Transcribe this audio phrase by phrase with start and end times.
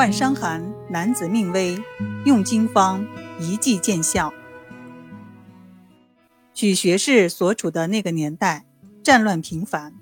[0.00, 1.78] 患伤寒，男子命微，
[2.24, 3.06] 用经方
[3.38, 4.32] 一剂见效。
[6.54, 8.64] 许学士所处的那个年代，
[9.02, 9.92] 战乱频繁，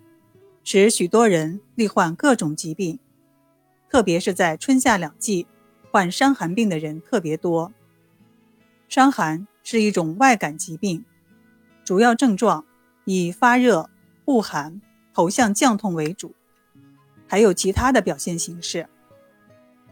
[0.62, 3.00] 使许多人罹患各种疾病，
[3.90, 5.48] 特别是在春夏两季，
[5.90, 7.72] 患伤寒病的人特别多。
[8.88, 11.04] 伤寒是一种外感疾病，
[11.82, 12.64] 主要症状
[13.04, 13.90] 以发热、
[14.26, 14.80] 恶寒、
[15.12, 16.36] 头项降痛为主，
[17.26, 18.88] 还有其他的表现形式。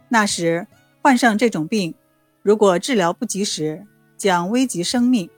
[0.09, 0.67] 那时
[1.03, 1.95] 患上这种病，
[2.43, 5.29] 如果治疗不及时，将危及生命。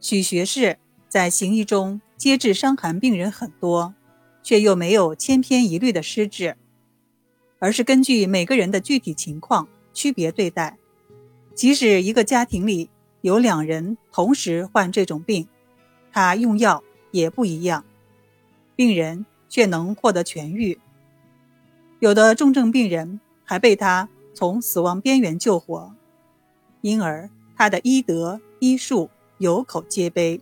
[0.00, 3.94] 许学士在行医中接治伤寒病人很多，
[4.42, 6.56] 却又没有千篇一律的施治，
[7.58, 10.78] 而是根据每个人的具体情况区别对待。
[11.54, 12.88] 即使一个家庭里
[13.20, 15.46] 有两人同时患这种病，
[16.10, 17.84] 他用药也不一样，
[18.74, 20.78] 病人却能获得痊愈。
[22.00, 25.94] 有的重症病人还被他从死亡边缘救活，
[26.80, 30.40] 因而他的医德医术有口皆碑。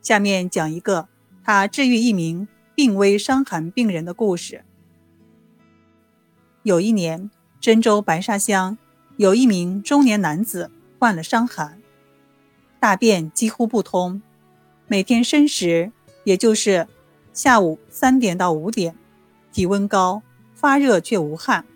[0.00, 1.08] 下面讲一个
[1.42, 4.64] 他治愈一名病危伤寒病人的故事。
[6.62, 7.28] 有一年，
[7.60, 8.78] 真州白沙乡
[9.16, 11.82] 有一名中年男子患了伤寒，
[12.78, 14.22] 大便几乎不通，
[14.86, 15.90] 每天申时，
[16.22, 16.86] 也就是
[17.32, 18.94] 下午三点到五点。
[19.58, 20.22] 体温高，
[20.54, 21.66] 发热却无汗。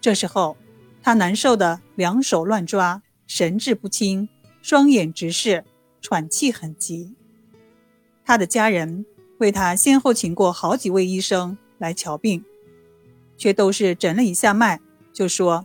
[0.00, 0.56] 这时候，
[1.00, 4.28] 他难受的两手乱抓，神志不清，
[4.62, 5.64] 双眼直视，
[6.00, 7.14] 喘气很急。
[8.24, 9.06] 他的家人
[9.38, 12.44] 为他先后请过好几位医生来瞧病，
[13.36, 14.80] 却都是诊了一下脉，
[15.12, 15.64] 就说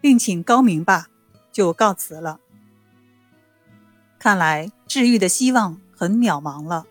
[0.00, 1.08] 病请高明吧，
[1.50, 2.38] 就告辞了。
[4.16, 6.86] 看来治愈的希望很渺茫了。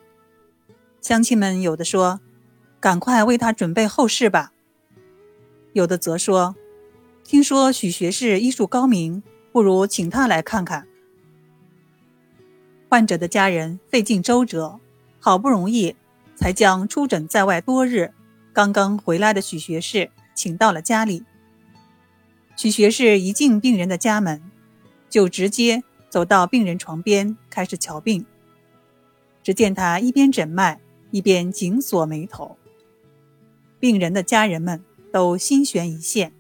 [1.00, 2.20] 乡亲们有的说。
[2.80, 4.54] 赶快为他准备后事吧。
[5.74, 6.56] 有的则说
[7.24, 10.88] ：“听说许学士医术高明，不如请他来看看。”
[12.90, 14.80] 患者的家人费尽周折，
[15.20, 15.96] 好不容易
[16.36, 18.14] 才将出诊在外多日、
[18.54, 21.24] 刚刚回来的许学士请到了家里。
[22.56, 24.42] 许学士一进病人的家门，
[25.10, 28.26] 就直接走到病人床边开始瞧病。
[29.44, 32.58] 只见他一边诊脉，一边紧锁眉头。
[33.80, 36.34] 病人的家人们都心悬一线。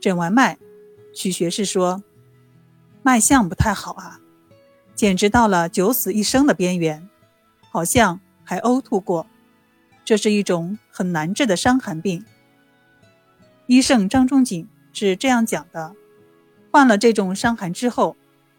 [0.00, 0.58] 诊完脉，
[1.12, 2.02] 许学士说
[3.02, 4.20] ：“脉象不太好啊，
[4.94, 7.08] 简直到了九死一生的边缘，
[7.70, 9.26] 好像还呕吐过。
[10.04, 12.24] 这是一种很难治的伤寒病。”
[13.66, 15.94] 医圣张仲景是这样讲的：
[16.72, 18.16] 患了这种伤寒之后，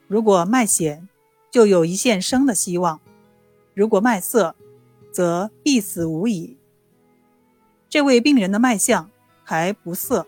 [0.07, 1.07] 如果脉弦，
[1.49, 2.99] 就有一线生的希望；
[3.73, 4.55] 如果脉涩，
[5.11, 6.57] 则必死无疑。
[7.91, 9.09] 这位病人的脉象
[9.43, 10.25] 还不涩，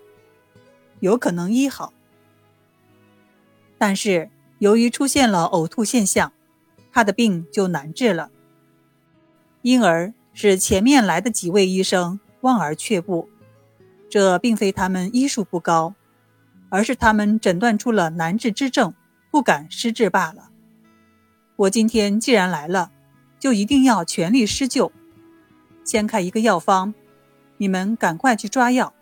[0.99, 1.93] 有可能医好。
[3.77, 4.29] 但是
[4.59, 6.33] 由于出现了呕吐现象，
[6.91, 8.29] 他的病就难治了，
[9.61, 13.29] 因而使前面来的几位医生望而却步。
[14.09, 15.95] 这并非他们医术不高，
[16.67, 18.93] 而是他们诊断出了难治之症，
[19.31, 20.49] 不敢施治罢了。
[21.55, 22.91] 我今天既然来了，
[23.39, 24.91] 就一定要全力施救，
[25.85, 26.93] 先开一个药方。
[27.57, 28.93] 你们赶快去抓药，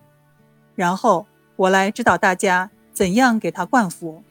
[0.76, 4.24] 然后我来指导大家怎样给他灌服。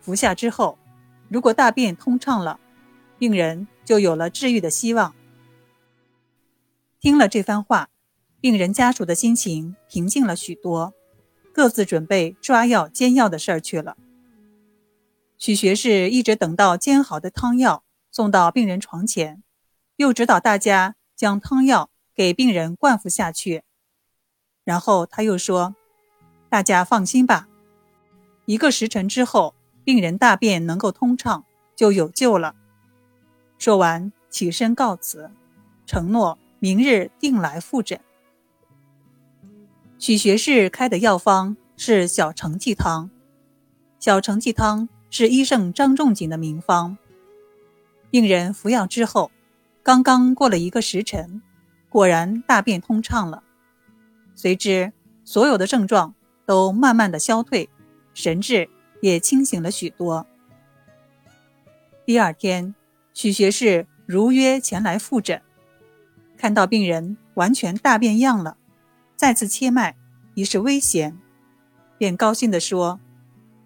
[0.00, 0.78] 服下之后，
[1.28, 2.58] 如果大便通畅了，
[3.18, 5.14] 病人就有了治愈的希望。
[7.00, 7.88] 听了这番话，
[8.40, 10.92] 病人家属的心情平静了许多，
[11.52, 13.96] 各自准备抓药煎药的事儿去了。
[15.38, 19.42] 许学士一直等到煎好的汤药送到病人床前，
[19.96, 21.91] 又指导大家将汤药。
[22.14, 23.62] 给病人灌服下去，
[24.64, 25.74] 然后他又说
[26.50, 27.48] ：“大家放心吧，
[28.44, 32.54] 一个时辰之后，病人大便能够通畅，就有救了。”
[33.58, 35.30] 说完，起身告辞，
[35.86, 38.00] 承诺明日定来复诊。
[39.98, 43.08] 许学士开的药方是小承气汤，
[44.00, 46.98] 小承气汤是医圣张仲景的名方。
[48.10, 49.30] 病人服药之后，
[49.82, 51.40] 刚刚过了一个时辰。
[51.92, 53.42] 果然大便通畅了，
[54.34, 54.94] 随之
[55.24, 56.14] 所有的症状
[56.46, 57.68] 都慢慢的消退，
[58.14, 58.70] 神志
[59.02, 60.26] 也清醒了许多。
[62.06, 62.74] 第二天，
[63.12, 65.42] 许学士如约前来复诊，
[66.38, 68.56] 看到病人完全大变样了，
[69.14, 69.94] 再次切脉
[70.32, 71.18] 已是危险，
[71.98, 73.00] 便高兴地说：“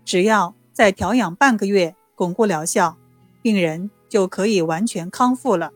[0.05, 2.99] 只要再调养半个月，巩固疗效，
[3.41, 5.71] 病人就可以完全康复了。”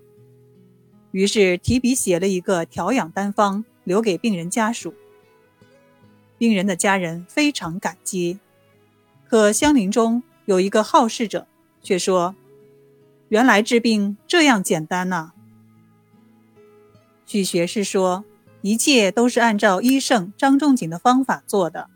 [1.13, 4.95] 于是提笔写了一个调养单方，留给病人家属。
[6.39, 8.39] 病人的家人非常感激，
[9.29, 11.47] 可乡邻中有一个好事者
[11.83, 12.35] 却说
[13.29, 15.33] ：“原来治病这样简单呐！”
[17.27, 18.25] 许学士说
[18.63, 21.89] ：“一切都是按照医圣张仲景的方法做的，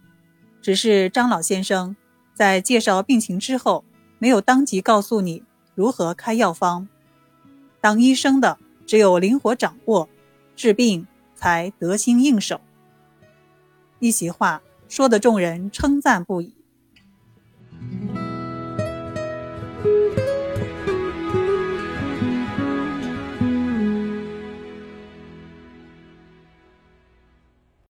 [0.60, 1.96] 只是张老先生
[2.34, 3.84] 在介绍病情之后，
[4.18, 5.42] 没有当即告诉你
[5.74, 6.86] 如何开药方。
[7.80, 10.08] 当医生的只有灵活掌握，
[10.56, 12.60] 治病才得心应手。”
[14.00, 16.54] 一席话说的众人称赞不已。